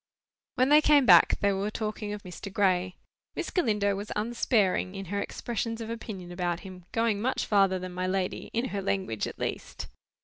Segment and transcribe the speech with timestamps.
[0.55, 2.51] When they came back, they were talking of Mr.
[2.51, 2.95] Gray.
[3.35, 7.93] Miss Galindo was unsparing in her expressions of opinion about him: going much farther than
[7.93, 9.85] my lady—in her language, at least.